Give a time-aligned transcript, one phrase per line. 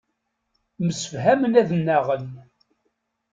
[0.87, 2.27] Msefhamen ad nnaɣen.